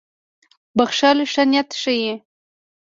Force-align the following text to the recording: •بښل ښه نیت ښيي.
•بښل 0.77 1.17
ښه 1.31 1.43
نیت 1.51 1.69
ښيي. 1.81 2.13